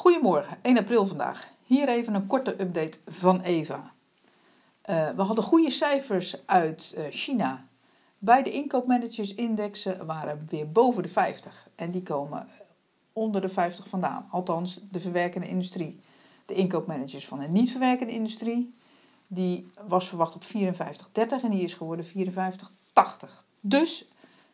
[0.00, 1.48] Goedemorgen, 1 april vandaag.
[1.64, 3.92] Hier even een korte update van Eva.
[4.90, 7.66] Uh, we hadden goede cijfers uit uh, China.
[8.18, 12.48] Beide inkoopmanagersindexen waren weer boven de 50 en die komen
[13.12, 14.28] onder de 50 vandaan.
[14.30, 16.00] Althans, de verwerkende industrie.
[16.46, 18.74] De inkoopmanagers van de niet-verwerkende industrie,
[19.26, 20.50] die was verwacht op 54,30
[21.42, 22.10] en die is geworden 54,80.
[23.60, 24.08] Dus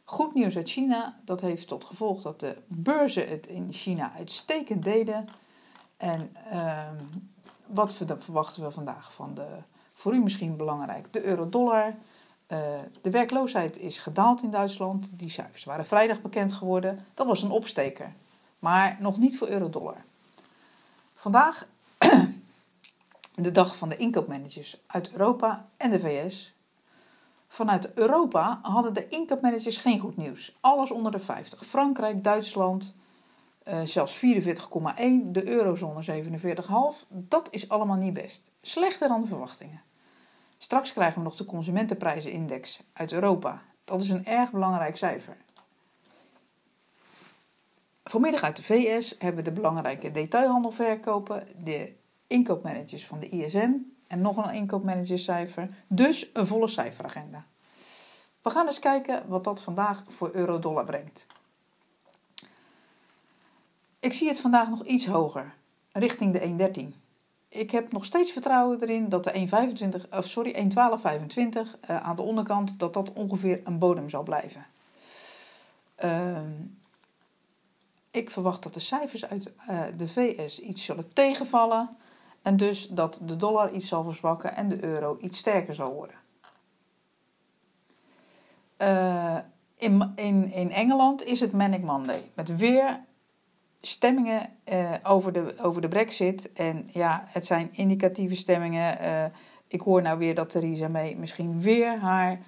[0.09, 4.83] Goed nieuws uit China, dat heeft tot gevolg dat de beurzen het in China uitstekend
[4.83, 5.29] deden.
[5.97, 7.05] En ehm,
[7.67, 9.47] wat verwachten we vandaag van de,
[9.93, 11.95] voor u misschien belangrijk, de euro-dollar.
[12.49, 12.59] Uh,
[13.03, 15.09] de werkloosheid is gedaald in Duitsland.
[15.13, 17.05] Die cijfers waren vrijdag bekend geworden.
[17.15, 18.13] Dat was een opsteker.
[18.59, 20.05] Maar nog niet voor euro-dollar.
[21.15, 21.67] Vandaag
[23.35, 26.55] de dag van de inkoopmanagers uit Europa en de VS.
[27.49, 30.57] Vanuit Europa hadden de inkoopmanagers geen goed nieuws.
[30.61, 31.67] Alles onder de 50.
[31.67, 32.95] Frankrijk, Duitsland,
[33.69, 34.23] uh, zelfs 44,1.
[35.25, 37.07] De eurozone 47,5.
[37.09, 38.51] Dat is allemaal niet best.
[38.61, 39.83] Slechter dan de verwachtingen.
[40.59, 43.63] Straks krijgen we nog de consumentenprijzenindex uit Europa.
[43.85, 45.37] Dat is een erg belangrijk cijfer.
[48.05, 51.93] Vanmiddag uit de VS hebben we de belangrijke detailhandelverkopen, de
[52.27, 53.73] inkoopmanagers van de ISM
[54.07, 55.69] en nog een inkoopmanagercijfer.
[55.87, 57.45] Dus een volle cijferagenda.
[58.43, 61.27] We gaan eens kijken wat dat vandaag voor euro-dollar brengt.
[64.01, 65.55] Ik zie het vandaag nog iets hoger,
[65.93, 66.97] richting de 1,13.
[67.49, 69.49] Ik heb nog steeds vertrouwen erin dat de
[70.03, 70.61] 1,25, of sorry, 1,1225
[71.91, 74.67] uh, aan de onderkant dat dat ongeveer een bodem zal blijven.
[76.05, 76.39] Uh,
[78.11, 81.97] ik verwacht dat de cijfers uit uh, de VS iets zullen tegenvallen.
[82.47, 86.17] En dus dat de dollar iets zal verzwakken en de euro iets sterker zal worden.
[88.79, 89.39] Uh,
[89.77, 92.31] in, in, in Engeland is het Manic Monday.
[92.35, 93.01] Met weer
[93.81, 96.53] stemmingen uh, over, de, over de brexit.
[96.53, 98.99] En ja, het zijn indicatieve stemmingen.
[99.01, 99.25] Uh,
[99.67, 102.39] ik hoor nou weer dat Theresa May misschien weer haar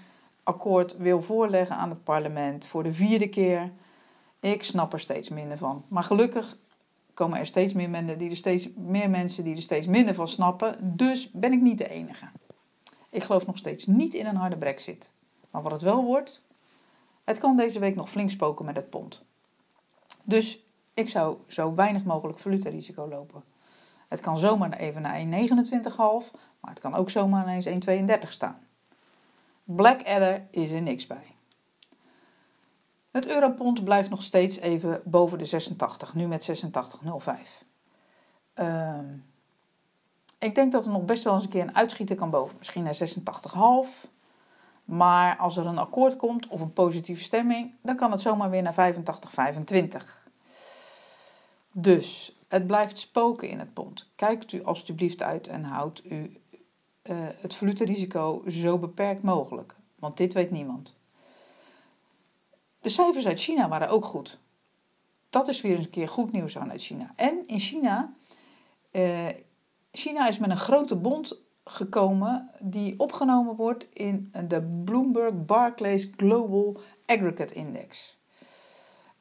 [0.43, 2.67] akkoord wil voorleggen aan het parlement.
[2.67, 3.73] Voor de vierde keer.
[4.41, 5.85] Ik snap er steeds minder van.
[5.89, 6.57] Maar gelukkig
[7.19, 10.29] komen er steeds meer, mensen die er steeds, meer mensen die er steeds minder van
[10.29, 10.97] snappen.
[10.97, 12.27] Dus ben ik niet de enige.
[13.11, 15.11] Ik geloof nog steeds niet in een harde brexit.
[15.51, 16.43] Maar wat het wel wordt,
[17.25, 19.23] het kan deze week nog flink spoken met het pond.
[20.23, 20.65] Dus
[20.95, 23.43] ik zou zo weinig mogelijk valutarisico lopen.
[24.09, 25.27] Het kan zomaar even naar 1,29,5,
[26.61, 27.89] maar het kan ook zomaar ineens
[28.25, 28.59] 1,32 staan.
[29.65, 31.38] Blackadder is er niks bij.
[33.11, 37.67] Het europond blijft nog steeds even boven de 86, nu met 86,05.
[38.55, 38.99] Uh,
[40.39, 42.83] ik denk dat er nog best wel eens een keer een uitschieter kan boven, misschien
[42.83, 42.99] naar
[44.05, 44.11] 86,5.
[44.85, 48.63] Maar als er een akkoord komt of een positieve stemming, dan kan het zomaar weer
[48.63, 50.19] naar 85,25.
[51.73, 54.09] Dus het blijft spoken in het pond.
[54.17, 56.41] Kijkt u alstublieft uit en houdt u
[57.03, 60.97] uh, het valutarisico zo beperkt mogelijk, want dit weet niemand.
[62.81, 64.39] De cijfers uit China waren ook goed.
[65.31, 67.13] Dat is weer een keer goed nieuws aan uit China.
[67.17, 68.15] En in China,
[68.93, 69.29] uh,
[69.93, 76.81] China is met een grote bond gekomen die opgenomen wordt in de Bloomberg Barclays Global
[77.07, 78.19] Aggregate Index.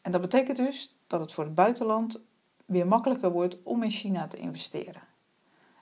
[0.01, 2.22] En dat betekent dus dat het voor het buitenland
[2.66, 5.01] weer makkelijker wordt om in China te investeren.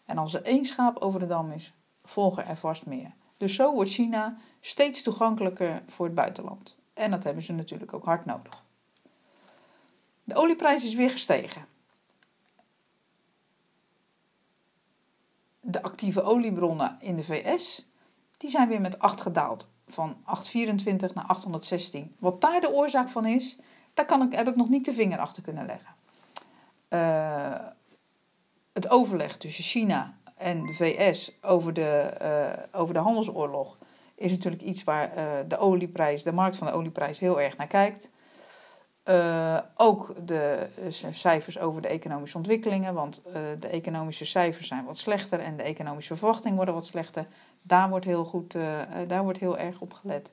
[0.06, 3.14] En als er één schaap over de dam is, volgen er vast meer.
[3.38, 6.78] Dus zo wordt China steeds toegankelijker voor het buitenland.
[6.96, 8.64] En dat hebben ze natuurlijk ook hard nodig.
[10.24, 11.66] De olieprijs is weer gestegen.
[15.60, 17.86] De actieve oliebronnen in de VS
[18.38, 19.68] die zijn weer met 8 gedaald.
[19.88, 22.16] Van 824 naar 816.
[22.20, 23.58] Wat daar de oorzaak van is,
[23.94, 25.96] daar kan ik, heb ik nog niet de vinger achter kunnen leggen.
[26.90, 27.68] Uh,
[28.74, 33.78] het overleg tussen China en de VS over de, uh, over de handelsoorlog
[34.16, 37.68] is natuurlijk iets waar uh, de olieprijs, de markt van de olieprijs heel erg naar
[37.68, 38.10] kijkt.
[39.10, 40.68] Uh, ook de
[41.10, 43.22] cijfers over de economische ontwikkelingen, want
[43.60, 47.28] de economische cijfers zijn wat slechter en de economische verwachtingen worden wat slechter.
[47.62, 48.54] Daar wordt heel, goed,
[49.08, 50.32] daar wordt heel erg op gelet.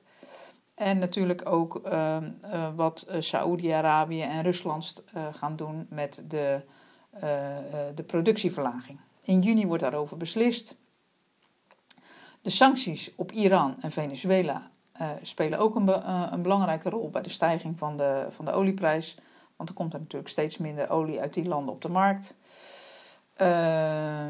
[0.75, 2.31] En natuurlijk ook ehm,
[2.75, 6.61] wat Saoedi-Arabië en Rusland gaan doen met de,
[7.95, 8.99] de productieverlaging.
[9.23, 10.75] In juni wordt daarover beslist.
[12.43, 14.69] De sancties op Iran en Venezuela
[15.01, 18.51] uh, spelen ook een, uh, een, belangrijke rol bij de stijging van de, van de
[18.51, 19.17] olieprijs.
[19.55, 22.33] Want er komt natuurlijk steeds minder olie uit die landen op de markt.
[23.41, 24.27] Uh,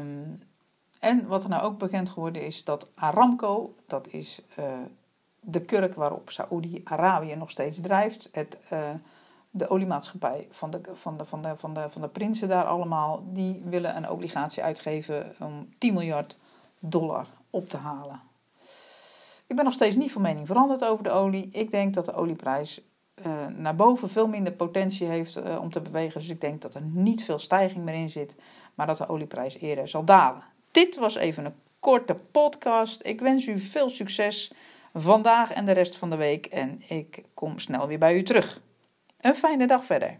[1.00, 4.64] en wat er nou ook bekend geworden is dat Aramco, dat is eh,
[5.40, 8.58] de kurk waarop Saoedi-Arabië nog steeds drijft, het
[9.50, 13.24] de oliemaatschappij van de, van, de, van, de, van, de, van de prinsen daar allemaal,
[13.32, 16.36] die willen een obligatie uitgeven om 10 miljard
[16.78, 18.20] dollar op te halen.
[19.46, 21.48] Ik ben nog steeds niet van mening veranderd over de olie.
[21.52, 22.80] Ik denk dat de olieprijs
[23.26, 26.20] uh, naar boven veel minder potentie heeft uh, om te bewegen.
[26.20, 28.34] Dus ik denk dat er niet veel stijging meer in zit,
[28.74, 30.42] maar dat de olieprijs eerder zal dalen.
[30.70, 33.00] Dit was even een korte podcast.
[33.04, 34.52] Ik wens u veel succes
[34.94, 38.60] vandaag en de rest van de week en ik kom snel weer bij u terug.
[39.20, 40.18] Een fijne dag verder.